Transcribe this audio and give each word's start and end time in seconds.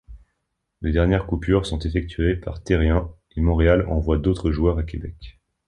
Les 0.81 0.91
dernières 0.91 1.27
coupures 1.27 1.67
sont 1.67 1.77
effectués 1.77 2.35
par 2.35 2.63
Therrien 2.63 3.11
et 3.35 3.41
Montréal 3.41 3.85
envoie 3.87 4.17
d’autres 4.17 4.49
joueurs 4.49 4.79
à 4.79 4.83
Québec. 4.83 5.39